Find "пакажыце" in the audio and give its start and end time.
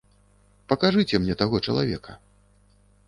0.71-1.15